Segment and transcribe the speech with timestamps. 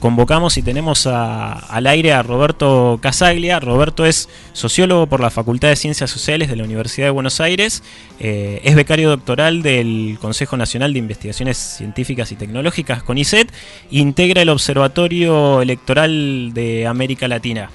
[0.00, 3.60] convocamos y tenemos al aire a Roberto Casaglia.
[3.60, 7.84] Roberto es sociólogo por la Facultad de Ciencias Sociales de la Universidad de Buenos Aires,
[8.18, 14.42] eh, es becario doctoral del Consejo Nacional de Investigaciones Científicas y Tecnológicas, CONICET, e integra
[14.42, 17.70] el Observatorio Electoral de América Latina.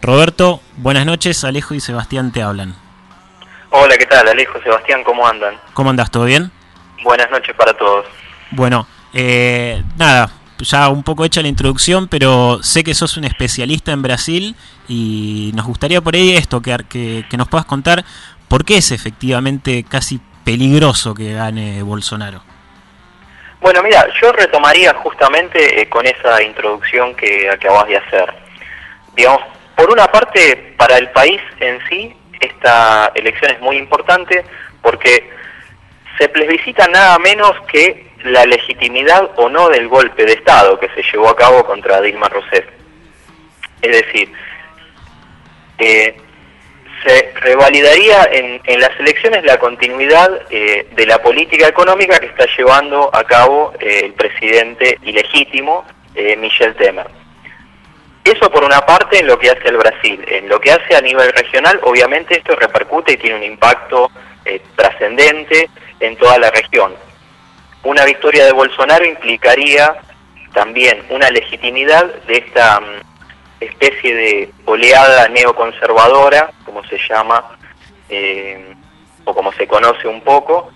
[0.00, 2.76] Roberto, buenas noches, Alejo y Sebastián te hablan.
[3.70, 4.28] Hola, ¿qué tal?
[4.28, 5.54] Alejo, Sebastián, ¿cómo andan?
[5.72, 6.10] ¿Cómo andas?
[6.10, 6.50] ¿Todo bien?
[7.02, 8.04] Buenas noches para todos.
[8.50, 10.30] Bueno, eh, nada,
[10.62, 14.56] ya un poco hecha la introducción, pero sé que sos un especialista en Brasil
[14.88, 18.04] y nos gustaría por ahí esto, que, que, nos puedas contar
[18.48, 22.42] por qué es efectivamente casi peligroso que gane Bolsonaro.
[23.60, 28.34] Bueno, mira, yo retomaría justamente eh, con esa introducción que acabas de hacer.
[29.14, 29.40] Digamos,
[29.76, 34.44] por una parte, para el país en sí, esta elección es muy importante
[34.82, 35.30] porque
[36.18, 41.02] se plebiscita nada menos que la legitimidad o no del golpe de Estado que se
[41.10, 42.64] llevó a cabo contra Dilma Rousseff.
[43.80, 44.32] Es decir,
[45.78, 46.14] eh,
[47.04, 53.10] se revalidaría en, las elecciones la continuidad eh, de la política económica que está llevando
[53.12, 55.84] a cabo eh, el presidente ilegítimo
[56.38, 57.06] Michel Temer.
[58.22, 60.22] Eso por una parte en lo que hace el Brasil.
[60.28, 64.10] En lo que hace a nivel regional, obviamente esto repercute y tiene un impacto
[64.76, 66.92] trascendente en toda la región
[67.84, 69.96] una victoria de Bolsonaro implicaría
[70.52, 72.84] también una legitimidad de esta mm,
[73.60, 77.56] especie de oleada neoconservadora, como se llama,
[78.08, 78.74] eh,
[79.24, 80.70] o como se conoce un poco,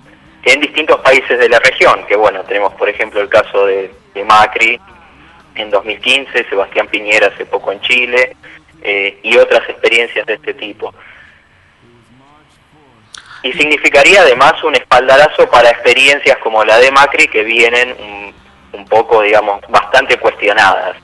[0.44, 3.92] en distintos países de la región, que bueno, tenemos por ejemplo el caso de,
[4.24, 4.80] Macri
[5.56, 8.36] en 2015, Sebastián Piñera hace poco en Chile,
[8.82, 10.94] eh, y otras experiencias de este tipo
[13.47, 17.94] y significaría además un espaldarazo para experiencias como la de Macri que vienen
[18.72, 20.97] un, poco, digamos, bastante cuestionadas.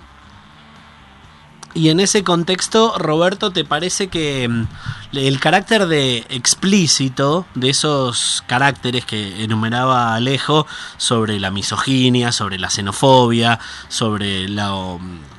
[1.74, 4.66] Y en ese contexto, Roberto, ¿te parece que mm,
[5.14, 10.66] el carácter de explícito de esos caracteres que enumeraba Alejo
[10.98, 13.58] sobre la misoginia, sobre la xenofobia,
[13.88, 15.31] sobre la mm,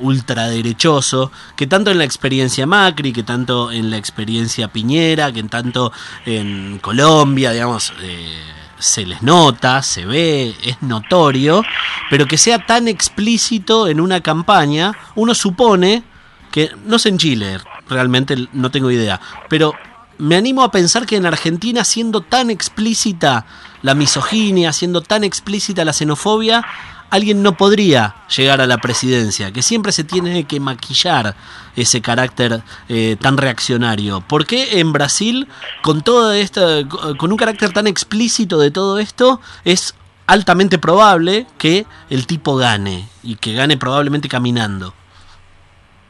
[0.00, 5.48] ultraderechoso, que tanto en la experiencia Macri, que tanto en la experiencia Piñera, que en
[5.48, 5.92] tanto
[6.26, 8.38] en Colombia, digamos, eh,
[8.78, 11.62] se les nota, se ve, es notorio,
[12.08, 16.02] pero que sea tan explícito en una campaña, uno supone
[16.50, 19.74] que, no sé en Chile, realmente no tengo idea, pero
[20.18, 23.46] me animo a pensar que en Argentina, siendo tan explícita
[23.82, 26.64] la misoginia, siendo tan explícita la xenofobia,
[27.10, 31.34] alguien no podría llegar a la presidencia, que siempre se tiene que maquillar
[31.76, 34.20] ese carácter eh, tan reaccionario.
[34.20, 35.48] ¿Por qué en Brasil,
[35.82, 36.88] con todo esto,
[37.18, 39.94] con un carácter tan explícito de todo esto, es
[40.26, 44.94] altamente probable que el tipo gane y que gane probablemente caminando?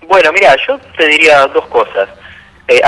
[0.06, 2.08] Bueno, mira, yo te diría dos cosas.
[2.68, 2.80] Eh,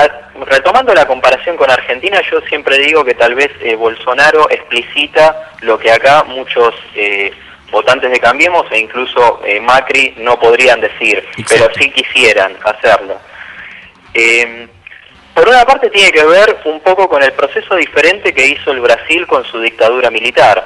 [0.45, 5.77] retomando la comparación con Argentina, yo siempre digo que tal vez eh, Bolsonaro explicita lo
[5.77, 6.73] que acá muchos
[7.73, 13.17] votantes de Cambiemos e incluso eh, Macri no podrían decir, pero sí quisieran hacerlo.
[14.13, 14.67] Eh,
[15.33, 18.79] por una parte tiene que ver un poco con el proceso diferente que hizo el
[18.79, 20.63] Brasil con su dictadura militar,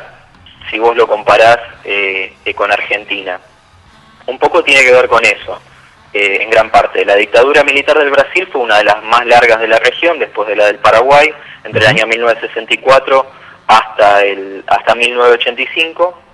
[0.69, 3.39] si vos lo comparás eh, con Argentina.
[4.25, 5.61] Un poco tiene que ver con eso,
[6.11, 7.05] en gran parte.
[7.05, 10.49] La dictadura militar del Brasil fue una de las más largas de la región, después
[10.49, 13.25] de la del Paraguay, entre el año 1964
[13.67, 16.26] hasta, el, hasta 1985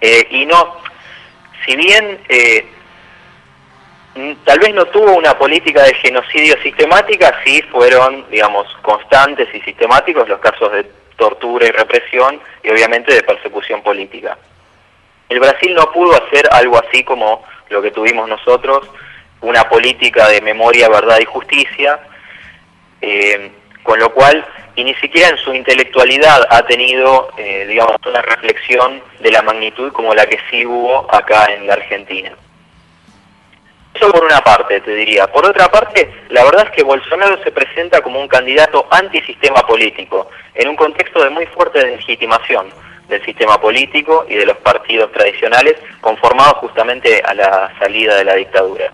[0.00, 0.76] eh, y no,
[1.64, 2.66] si bien eh,
[4.44, 10.28] tal vez no tuvo una política de genocidio sistemática, sí fueron, digamos, constantes y sistemáticos
[10.28, 10.84] los casos de
[11.16, 14.38] tortura y represión y obviamente de persecución política.
[15.28, 18.88] El Brasil no pudo hacer algo así como lo que tuvimos nosotros,
[19.40, 21.98] una política de memoria, verdad y justicia,
[23.00, 23.50] eh,
[23.82, 24.44] con lo cual
[24.76, 29.92] y ni siquiera en su intelectualidad ha tenido, eh, digamos, una reflexión de la magnitud
[29.92, 32.32] como la que sí hubo acá en la Argentina.
[33.94, 35.28] Eso por una parte, te diría.
[35.28, 40.28] Por otra parte, la verdad es que Bolsonaro se presenta como un candidato antisistema político,
[40.54, 42.70] en un contexto de muy fuerte legitimación
[43.08, 48.34] del sistema político y de los partidos tradicionales conformados justamente a la salida de la
[48.34, 48.90] dictadura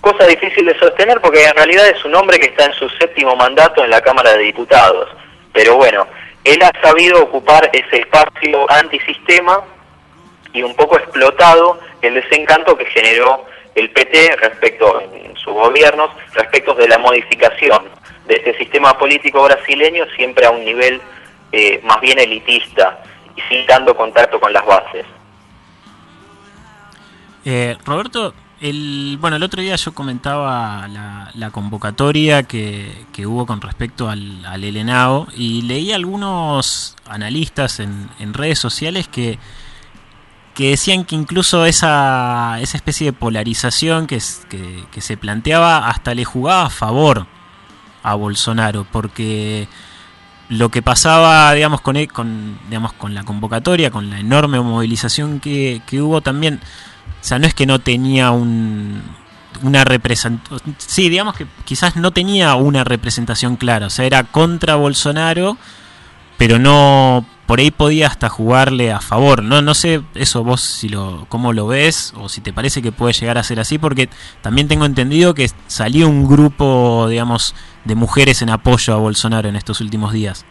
[0.00, 3.34] cosa difícil de sostener porque en realidad es un hombre que está en su séptimo
[3.36, 5.08] mandato en la Cámara de Diputados.
[5.52, 6.06] Pero bueno,
[6.44, 9.64] él ha sabido ocupar ese espacio antisistema
[10.52, 13.44] y un poco explotado el desencanto que generó
[13.74, 17.88] el PT respecto en sus gobiernos, respecto de la modificación
[18.26, 21.00] de este sistema político brasileño siempre a un nivel
[21.52, 23.02] eh, más bien elitista
[23.36, 25.04] y sin dando contacto con las bases.
[27.44, 34.08] Eh, Roberto, el, bueno, el otro día yo comentaba la, convocatoria que, hubo con respecto
[34.08, 39.38] al, al Elenao y leí algunos analistas en, redes sociales que,
[40.54, 44.20] que decían que incluso esa, esa especie de polarización que,
[44.90, 47.26] que, se planteaba hasta le jugaba a favor
[48.02, 49.68] a Bolsonaro, porque
[50.48, 55.82] lo que pasaba digamos con, con, digamos, con la convocatoria, con la enorme movilización que,
[55.86, 56.60] que hubo también
[57.20, 59.02] o sea, no es que no tenía un,
[59.62, 60.76] una representación.
[60.78, 63.86] Sí, digamos que quizás no tenía una representación clara.
[63.86, 65.56] O sea, era contra Bolsonaro,
[66.36, 67.26] pero no.
[67.46, 69.42] Por ahí podía hasta jugarle a favor.
[69.42, 72.90] No, no sé eso vos si lo, cómo lo ves o si te parece que
[72.90, 74.08] puede llegar a ser así, porque
[74.42, 77.54] también tengo entendido que salió un grupo, digamos,
[77.84, 80.44] de mujeres en apoyo a Bolsonaro en estos últimos días.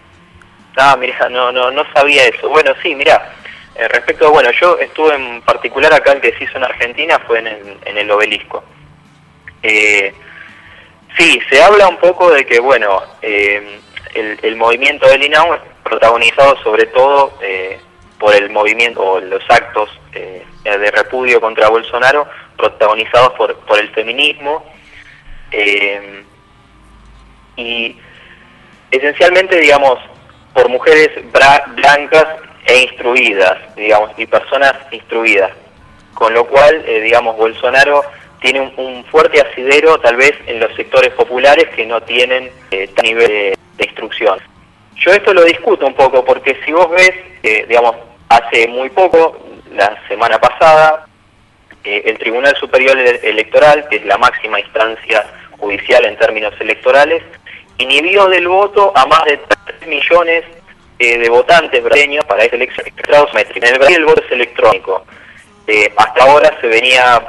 [0.78, 2.48] Ah, mira, no, no, no sabía eso.
[2.50, 3.34] Bueno, sí, mira,
[3.76, 7.40] eh, respecto, bueno, yo estuve en particular acá, el que se hizo en Argentina fue
[7.40, 8.64] en el, en el obelisco.
[9.62, 10.14] Eh,
[11.18, 13.80] sí, se habla un poco de que, bueno, eh,
[14.14, 17.80] el, movimiento del INAU es protagonizado sobre todo eh,
[18.18, 22.28] por el movimiento o los actos de repudio contra Bolsonaro,
[22.58, 24.66] protagonizados por, por el feminismo.
[27.58, 27.98] y
[28.90, 30.00] esencialmente, digamos,
[30.54, 31.10] por mujeres
[31.76, 32.26] blancas
[32.66, 35.52] e instruidas, digamos, y personas instruidas.
[36.14, 38.04] Con lo cual, eh, digamos, Bolsonaro
[38.46, 43.28] tiene un, fuerte asidero tal vez en los sectores populares que no tienen eh, nivel
[43.28, 44.40] de, instrucción.
[44.98, 47.12] Yo esto lo discuto un poco porque si vos ves,
[47.44, 47.96] eh, digamos,
[48.30, 49.38] hace muy poco,
[49.72, 51.08] la semana pasada,
[51.84, 55.26] eh, el Tribunal Superior Electoral, que es la máxima instancia
[55.58, 57.24] judicial en términos electorales,
[57.78, 59.40] inhibió del voto a más de
[59.80, 60.44] 3 millones
[61.00, 65.06] eh, de votantes brasileños para esa elección En el Brasil el voto es electrónico.
[65.68, 67.22] Eh, hasta ahora se venía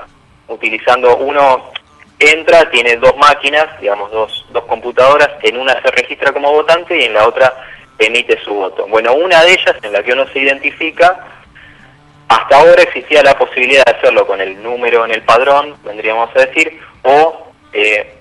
[0.48, 1.72] utilizando uno
[2.18, 7.04] entra, tiene dos máquinas, digamos dos, dos computadoras, en una se registra como votante y
[7.04, 7.52] en la otra
[7.98, 8.86] emite su voto.
[8.86, 11.24] Bueno, una de ellas en la que uno se identifica,
[12.28, 16.40] hasta ahora existía la posibilidad de hacerlo con el número en el padrón, vendríamos a
[16.40, 18.14] decir, o eh,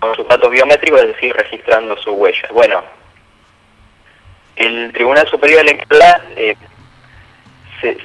[0.00, 2.48] con sus datos biométricos, es decir, registrando su huella.
[2.52, 2.82] Bueno,
[4.56, 6.56] el Tribunal Superior Electoral eh,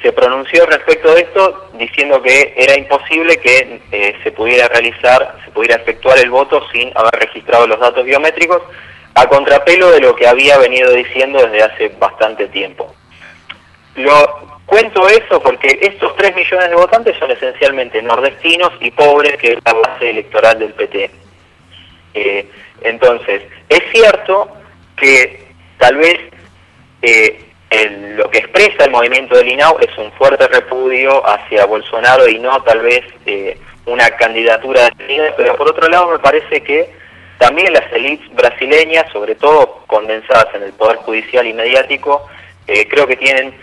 [0.02, 5.52] se, pronunció respecto de esto diciendo que era imposible que eh, se pudiera realizar, se
[5.52, 8.62] pudiera efectuar el voto sin haber registrado los datos biométricos,
[9.14, 12.94] a contrapelo de lo que había venido diciendo desde hace bastante tiempo.
[13.96, 19.54] Lo cuento eso porque estos 3 millones de votantes son esencialmente nordestinos y pobres, que
[19.54, 21.12] es la base electoral del PT.
[22.14, 22.50] Eh,
[22.82, 24.50] entonces, es cierto
[24.96, 25.48] que
[25.78, 26.20] tal vez
[27.02, 32.40] eh, lo que expresa el movimiento del INAU es un fuerte repudio hacia Bolsonaro y
[32.40, 36.90] no tal vez eh, una candidatura de pero por otro lado me parece que
[37.38, 42.26] también las élites brasileñas, sobre todo condensadas en el Poder Judicial y mediático,
[42.66, 43.54] eh, creo que tienen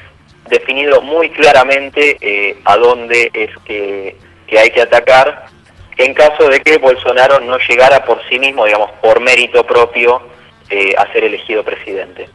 [0.49, 4.17] definido muy claramente eh, a dónde es que,
[4.47, 5.47] que hay que atacar
[5.97, 10.23] en caso de que Bolsonaro no llegara por sí mismo, digamos, por mérito propio,
[10.99, 12.29] a ser elegido presidente.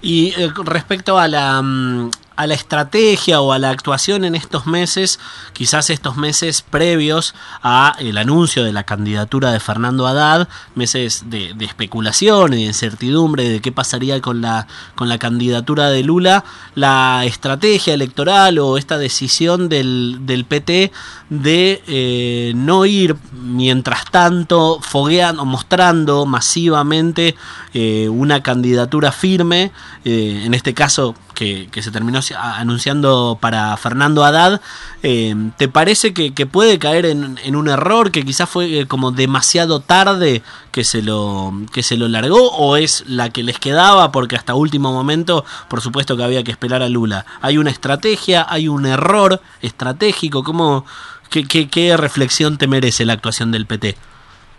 [0.00, 4.64] Y eh, respecto a la, mm, a la estrategia o a la actuación en estos
[4.64, 5.18] meses,
[5.52, 7.34] quizás estos meses previos
[7.64, 10.46] a el anuncio de la candidatura de Fernando Haddad,
[10.76, 16.04] meses de, especulación y de incertidumbre de qué pasaría con la, con la candidatura de
[16.04, 16.44] Lula,
[16.76, 20.92] la estrategia electoral o esta decisión del, del PT
[21.30, 27.34] de eh, no ir mientras tanto fogueando, mostrando masivamente
[27.74, 29.72] eh, una candidatura firme,
[30.04, 34.60] eh, en este caso que, se terminó anunciando para Fernando Haddad,
[35.04, 40.42] eh, ¿te parece que, puede caer en, un error que quizás fue como demasiado tarde
[40.72, 44.54] que se, lo, que se lo largó o es la que les quedaba porque hasta
[44.54, 47.24] último momento por supuesto que había que esperar a Lula?
[47.40, 48.44] ¿Hay una estrategia?
[48.48, 50.42] ¿Hay un error estratégico?
[50.42, 50.86] ¿Cómo,
[51.30, 53.94] qué, qué, qué reflexión te merece la actuación del PT?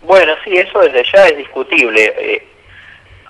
[0.02, 2.48] Bueno, sí, eso desde ya es discutible.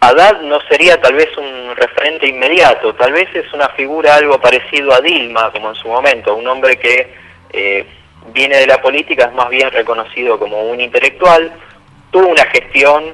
[0.02, 4.95] Haddad no sería tal vez un referente inmediato, tal vez es una figura algo parecido
[4.95, 7.14] a Dilma, como en su momento, un hombre que
[7.52, 7.87] eh,
[8.33, 11.52] viene de la política, es más bien reconocido como un intelectual,
[12.11, 13.12] tuvo una gestión,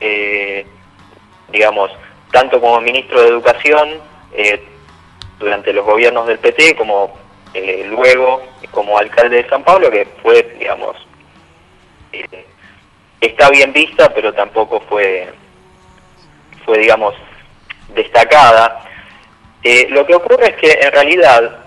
[0.00, 0.64] eh,
[1.48, 1.90] digamos,
[2.30, 4.00] tanto como ministro de Educación
[4.32, 4.62] eh,
[5.40, 7.18] durante los gobiernos del PT, como
[7.88, 10.96] luego como alcalde de San Pablo, que fue, digamos,
[13.20, 15.28] está bien vista, pero tampoco fue
[16.64, 17.14] fue, digamos,
[17.94, 18.84] destacada.
[19.62, 21.58] Eh, lo que ocurre es que en realidad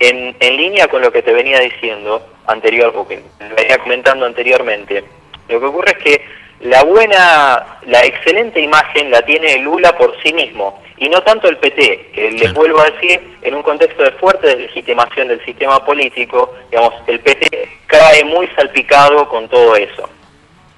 [0.00, 3.22] en, en línea con lo que te venía diciendo anterior, o que
[3.56, 5.04] venía comentando anteriormente,
[5.48, 6.24] lo que ocurre es que
[6.60, 11.58] la buena, la excelente imagen la tiene Lula por sí mismo y no tanto el
[11.58, 16.54] PT, que les vuelvo a decir, en un contexto de fuerte deslegitimación del sistema político,
[16.70, 20.08] digamos, el PT cae muy salpicado con todo eso.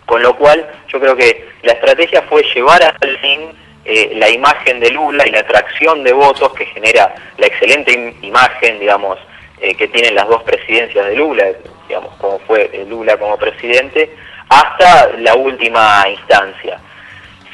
[0.08, 2.82] Con lo cual, yo creo que la estrategia fue llevar
[3.20, 3.52] fin
[3.84, 8.80] eh, la imagen de Lula y la atracción de votos que genera la excelente imagen,
[8.80, 9.18] digamos,
[9.60, 11.44] eh, que tienen las dos presidencias de Lula,
[11.86, 14.10] digamos, como fue Lula como presidente,
[14.48, 16.80] hasta la última instancia.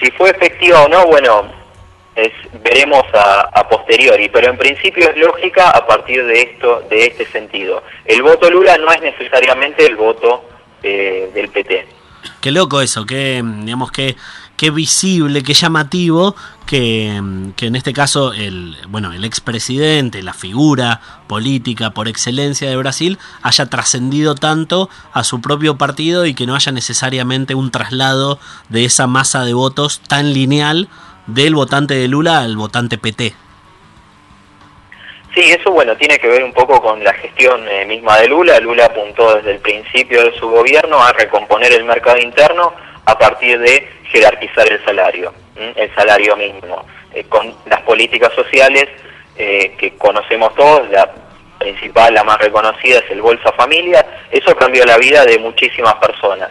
[0.00, 1.50] Si fue efectiva o no, bueno,
[2.14, 2.30] es,
[2.62, 7.82] veremos a, posteriori, pero en principio es lógica a partir de esto, de este sentido.
[8.04, 10.44] El voto Lula no es necesariamente el voto
[10.84, 11.93] eh, del PT.
[12.44, 14.18] Qué loco eso, qué, digamos, que
[14.58, 16.36] qué visible, qué llamativo
[16.66, 22.76] que, que, en este caso el bueno el expresidente, la figura política por excelencia de
[22.76, 28.38] Brasil haya trascendido tanto a su propio partido y que no haya necesariamente un traslado
[28.68, 30.90] de esa masa de votos tan lineal
[31.26, 33.34] del votante de Lula al votante PT.
[35.34, 38.60] Sí, eso bueno, tiene que ver un poco con la gestión eh, misma de Lula.
[38.60, 42.72] Lula apuntó desde el principio de su gobierno a recomponer el mercado interno
[43.04, 48.86] a partir de jerarquizar el salario, el salario mínimo, eh, con las políticas sociales
[49.36, 51.10] eh, que conocemos todos, la
[51.58, 56.50] principal, la más reconocida es el Bolsa Familia, eso cambió la vida de muchísimas personas.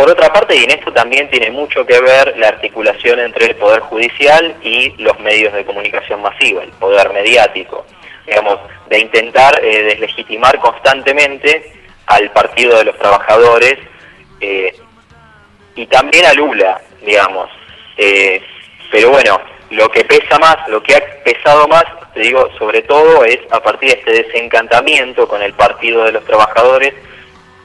[0.00, 3.56] Por otra parte, y en esto también tiene mucho que ver la articulación entre el
[3.56, 7.84] Poder Judicial y los medios de comunicación masiva, el poder mediático,
[8.26, 11.70] digamos, de intentar eh, deslegitimar constantemente
[12.06, 13.76] al Partido de los Trabajadores
[14.40, 14.74] eh,
[15.74, 17.50] y también a Lula, digamos.
[17.98, 18.42] Eh,
[18.90, 19.38] pero bueno,
[19.68, 23.62] lo que pesa más, lo que ha pesado más, te digo, sobre todo es a
[23.62, 26.94] partir de este desencantamiento con el Partido de los Trabajadores,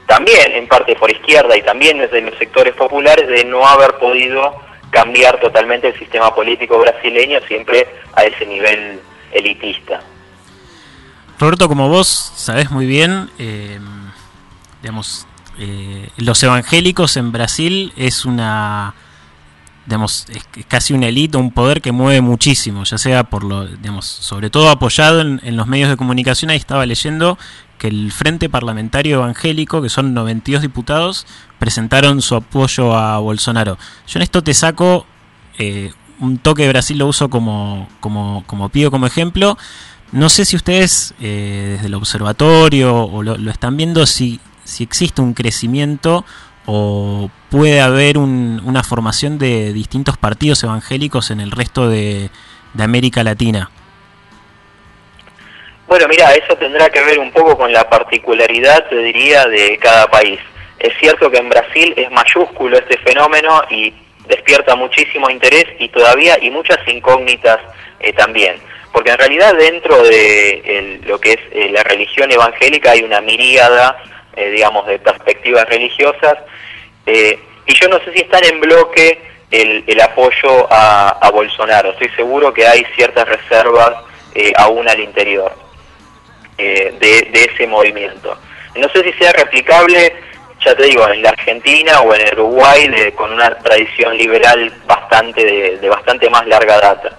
[0.06, 4.54] también en parte por izquierda y también desde los sectores populares de no haber podido
[4.90, 9.00] cambiar totalmente el sistema político brasileño siempre a ese nivel
[9.32, 10.00] elitista.
[11.38, 13.78] Roberto, como vos sabés muy bien, eh,
[14.80, 15.26] digamos,
[15.58, 18.94] eh, los evangélicos en Brasil es una
[19.86, 24.04] digamos, es casi una élite, un poder que mueve muchísimo, ya sea por lo, digamos,
[24.04, 26.50] sobre todo apoyado en, los medios de comunicación.
[26.50, 27.38] Ahí estaba leyendo
[27.78, 31.26] que el Frente Parlamentario Evangélico, que son 92 diputados,
[31.58, 33.78] presentaron su apoyo a Bolsonaro.
[34.08, 35.06] Yo en esto te saco
[35.58, 39.56] eh, un toque de Brasil, lo uso como, como, como pido como ejemplo.
[40.10, 44.82] No sé si ustedes eh, desde el observatorio o lo, lo, están viendo, si, si
[44.82, 46.24] existe un crecimiento
[46.66, 52.30] o puede haber un, una formación de distintos partidos evangélicos en el resto de,
[52.74, 53.70] de América Latina.
[55.86, 60.08] Bueno, mira, eso tendrá que ver un poco con la particularidad, te diría, de cada
[60.08, 60.40] país.
[60.78, 63.94] Es cierto que en Brasil es mayúsculo este fenómeno y
[64.28, 67.60] despierta muchísimo interés y todavía y muchas incógnitas
[68.00, 68.56] eh, también.
[68.92, 73.20] Porque en realidad dentro de el, lo que es eh, la religión evangélica hay una
[73.20, 73.96] miríada,
[74.36, 76.38] eh, digamos, de perspectivas religiosas.
[77.06, 79.18] y yo no sé si están en bloque
[79.50, 81.90] el, el apoyo a, a, Bolsonaro.
[81.90, 83.94] Estoy seguro que hay ciertas reservas
[84.56, 85.66] aún al interior.
[86.58, 88.34] Eh, de, ese movimiento.
[88.76, 90.14] No sé si sea replicable,
[90.64, 94.72] ya te digo, en la Argentina o en el Uruguay de, con una tradición liberal
[94.86, 97.10] bastante de, bastante más larga data.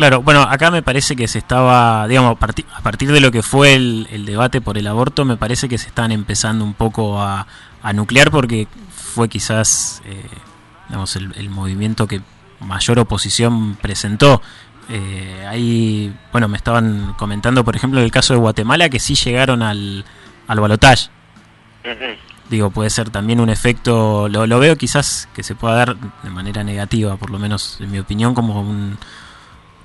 [0.00, 3.74] Claro, bueno, acá me parece que se estaba, digamos, a partir de lo que fue
[3.74, 7.46] el, debate por el aborto, me parece que se están empezando un poco a,
[7.92, 10.24] nuclear porque fue quizás, eh,
[10.88, 12.22] digamos, el, el movimiento que
[12.60, 14.40] mayor oposición presentó.
[14.88, 19.62] Eh, ahí, bueno, me estaban comentando, por ejemplo, el caso de Guatemala, que sí llegaron
[19.62, 20.06] al,
[20.48, 21.10] al balotaje.
[22.48, 26.30] Digo, puede ser también un efecto, lo, lo, veo quizás que se pueda dar de
[26.30, 28.96] manera negativa, por lo menos en mi opinión, como un,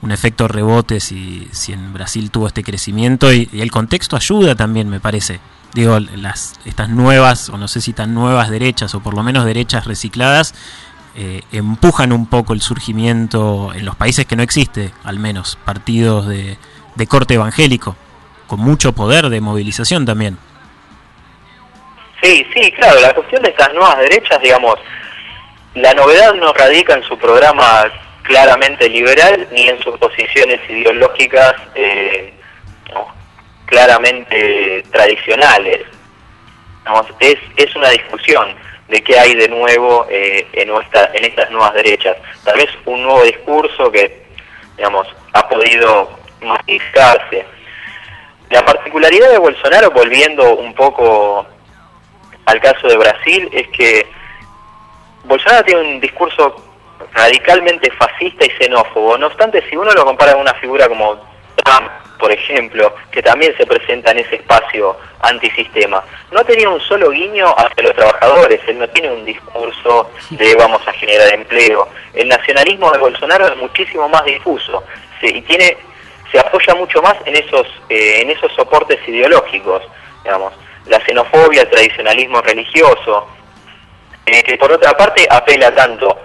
[0.05, 4.87] un efecto rebote si, si en Brasil tuvo este crecimiento y, el contexto ayuda también,
[4.87, 5.39] me parece.
[5.73, 9.45] Digo, las, estas nuevas, o no sé si tan nuevas derechas, o por lo menos
[9.45, 10.53] derechas recicladas,
[11.15, 16.27] eh, empujan un poco el surgimiento en los países que no existe, al menos, partidos
[16.27, 16.57] de,
[16.93, 17.95] de corte evangélico,
[18.45, 20.37] con mucho poder de movilización también.
[22.21, 24.75] Sí, sí, claro, la cuestión de estas nuevas derechas, digamos,
[25.73, 27.85] la novedad no radica en su programa
[28.25, 32.33] claramente liberal ni en sus posiciones ideológicas eh,
[32.93, 33.07] no,
[33.65, 35.81] claramente tradicionales.
[37.19, 38.55] Es, es una discusión
[38.87, 42.17] de qué hay de nuevo eh, en, nuestra, en estas nuevas derechas.
[42.43, 44.23] Tal vez un nuevo discurso que,
[44.77, 46.09] digamos, ha podido
[46.41, 47.45] modificarse.
[48.51, 51.45] La particularidad de Bolsonaro, volviendo un poco
[52.45, 54.05] al caso de Brasil, es que
[55.23, 56.64] Bolsonaro tiene un discurso
[57.15, 59.17] radicalmente fascista y xenófobo.
[59.17, 61.15] No obstante, si uno lo compara con una figura como
[61.55, 67.09] Trump, por ejemplo, que también se presenta en ese espacio antisistema, no tenía un solo
[67.09, 71.87] guiño hacia los trabajadores, él no tiene un discurso de vamos a generar empleo.
[72.13, 74.83] El nacionalismo de Bolsonaro es muchísimo más difuso
[75.21, 75.77] y tiene
[76.31, 79.81] se apoya mucho más en esos eh, en esos soportes ideológicos,
[80.23, 80.53] digamos,
[80.87, 83.27] la xenofobia, el tradicionalismo religioso,
[84.25, 86.17] eh, que por otra parte apela tanto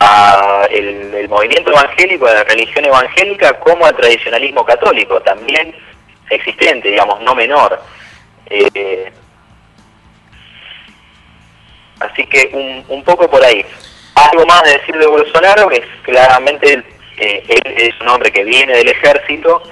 [0.00, 5.74] a el, movimiento evangélico, a la religión evangélica, como al tradicionalismo católico, también
[6.30, 7.80] existente, digamos, no menor.
[8.48, 9.12] Eh,
[12.00, 13.64] así que un, un poco por ahí.
[14.14, 16.84] Algo más de decir de Bolsonaro, que es claramente
[17.18, 19.62] eh, él es un hombre que viene del ejército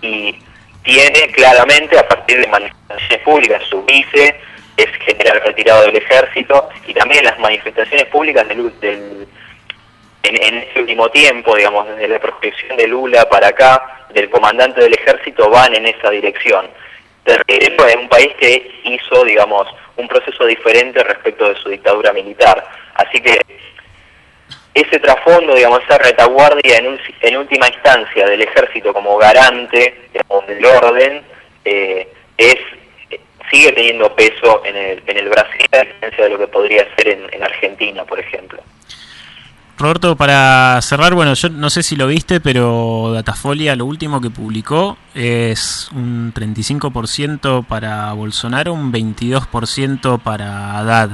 [0.00, 0.38] y
[0.84, 4.40] tiene claramente, a partir de manifestaciones públicas, su vice
[4.82, 9.28] es general retirado del ejército y también las manifestaciones públicas del, del
[10.22, 14.94] en, este último tiempo, digamos, desde la prospección de Lula para acá, del comandante del
[14.94, 16.68] ejército, van en esa dirección.
[17.46, 22.64] Es un país que hizo, digamos, un proceso diferente respecto de su dictadura militar.
[22.94, 23.40] Así que
[24.74, 30.08] ese trasfondo, digamos, esa retaguardia en, en última instancia del ejército como garante
[30.46, 31.22] del orden,
[31.64, 32.08] eh,
[32.38, 32.56] es
[33.52, 37.08] sigue teniendo peso en el, en el Brasil, a diferencia de lo que podría ser
[37.08, 38.60] en, Argentina, por ejemplo.
[39.78, 44.30] Roberto, para cerrar, bueno, yo no sé si lo viste, pero Datafolia lo último que
[44.30, 51.10] publicó es un 35% para Bolsonaro, un 22% para Haddad.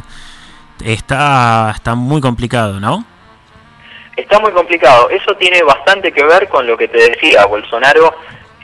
[0.84, 3.04] Está, está muy complicado, ¿no?
[4.16, 5.08] Está muy complicado.
[5.10, 7.46] Eso tiene bastante que ver con lo que te decía.
[7.46, 8.14] Bolsonaro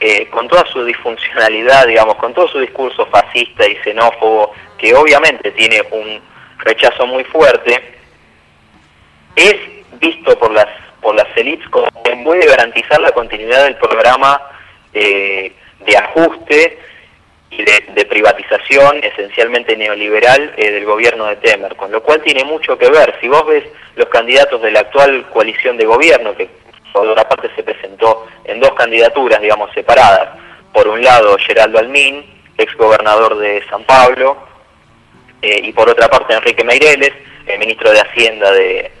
[0.07, 5.49] eh, con toda su disfuncionalidad, digamos, con todo su discurso fascista y xenófobo, que obviamente
[5.49, 6.21] tiene un
[6.59, 7.81] rechazo muy fuerte,
[9.35, 9.55] es
[9.99, 10.67] visto por las
[11.01, 14.39] por las élites como quien puede garantizar la continuidad del programa
[14.93, 16.77] eh, de ajuste
[17.49, 22.77] y de, privatización esencialmente neoliberal eh, del gobierno de Temer, con lo cual tiene mucho
[22.77, 23.17] que ver.
[23.21, 23.63] Si vos ves
[23.95, 26.47] los candidatos de la actual coalición de gobierno, que
[26.95, 30.29] por otra parte se presentó en dos candidaturas, digamos, separadas.
[30.71, 32.25] Por un lado, Geraldo Almín,
[32.57, 34.37] ex gobernador de San Pablo,
[35.41, 37.11] eh, y por otra parte, Enrique Meireles,
[37.47, 38.91] el ministro de Hacienda de,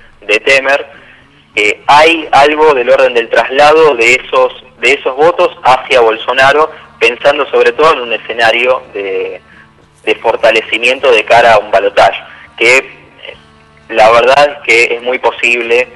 [0.43, 0.85] Temer.
[1.55, 7.49] Eh, hay algo del orden del traslado de esos, de esos votos hacia Bolsonaro, pensando
[7.49, 9.39] sobre todo en un escenario de,
[10.03, 12.21] de fortalecimiento de cara a un balotaje,
[12.57, 12.85] que eh,
[13.87, 15.87] la verdad es que es muy posible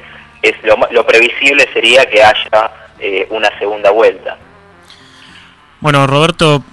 [0.42, 4.38] es lo, previsible sería que haya eh, una segunda vuelta.
[5.80, 6.64] Bueno, Roberto,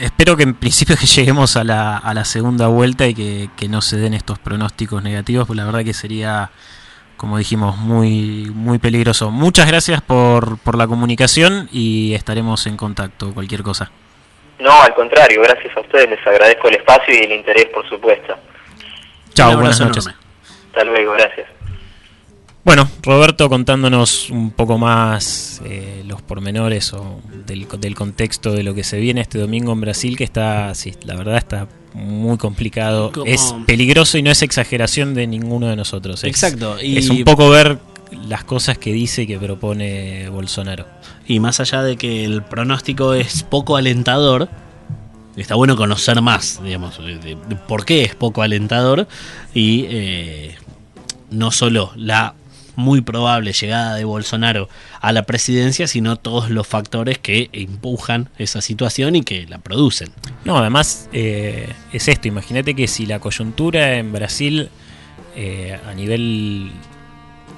[0.00, 3.80] espero que en principio que lleguemos a la, a la segunda vuelta y que, no
[3.80, 6.50] se den estos pronósticos negativos, pues la verdad que sería,
[7.16, 9.30] como dijimos, muy, muy peligroso.
[9.30, 13.90] Muchas gracias por, por la comunicación y estaremos en contacto, cualquier cosa.
[14.58, 18.36] No, al contrario, gracias a ustedes, les agradezco el espacio y el interés, por supuesto.
[19.34, 20.08] Chao, buenas noches.
[20.68, 21.48] Hasta luego, gracias.
[22.64, 28.84] Bueno, Roberto contándonos un poco más eh, los pormenores o del, contexto de lo que
[28.84, 33.54] se viene este domingo en Brasil, que está, sí, la verdad está muy complicado, es
[33.66, 36.22] peligroso y no es exageración de ninguno de nosotros.
[36.22, 36.80] Exacto.
[36.80, 37.80] Y es un poco ver
[38.28, 40.86] las cosas que dice y que propone Bolsonaro.
[41.26, 44.48] Y más allá de que el pronóstico es poco alentador,
[45.36, 49.08] está bueno conocer más, digamos, de, por qué es poco alentador
[49.52, 50.54] y eh,
[51.30, 52.34] no solo la
[52.76, 54.68] muy probable llegada de Bolsonaro
[55.00, 60.10] a la presidencia, sino todos los factores que empujan esa situación y que la producen.
[60.44, 64.68] No, además eh, es esto, imagínate que si la coyuntura en Brasil
[65.36, 66.70] eh, a nivel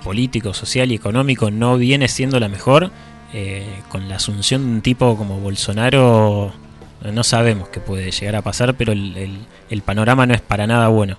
[0.03, 2.91] político, social y económico no viene siendo la mejor,
[3.33, 6.53] eh, con la asunción de un tipo como Bolsonaro
[7.13, 11.19] no sabemos qué puede llegar a pasar, pero el panorama no es para nada bueno.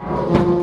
[0.00, 0.59] Thank.